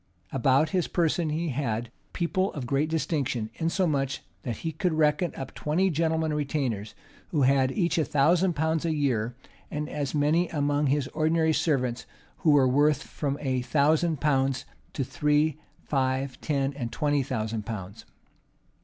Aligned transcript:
About 0.31 0.69
his 0.71 0.87
person 0.87 1.29
he 1.29 1.49
had 1.49 1.91
people 2.11 2.51
of 2.53 2.65
great 2.65 2.89
distinction; 2.89 3.51
insomuch 3.59 4.23
that 4.41 4.57
he 4.65 4.71
could 4.71 4.93
reckon 4.95 5.31
up 5.35 5.53
twenty 5.53 5.91
gentlemen 5.91 6.33
retainers 6.33 6.95
who 7.27 7.43
had 7.43 7.71
each 7.71 7.99
a 7.99 8.03
thousand 8.03 8.53
pounds 8.53 8.83
a 8.83 8.95
year; 8.95 9.35
and 9.69 9.87
as 9.87 10.15
many 10.15 10.49
among 10.49 10.87
his 10.87 11.07
ordinary 11.09 11.53
servants 11.53 12.07
who 12.37 12.49
were 12.49 12.67
worth 12.67 13.03
from 13.03 13.37
a 13.41 13.61
thousand 13.61 14.19
pounds 14.19 14.65
to 14.93 15.03
three, 15.03 15.59
five, 15.83 16.41
ten, 16.41 16.73
and 16.73 16.91
twenty 16.91 17.21
thousand 17.21 17.67
pounds. 17.67 18.05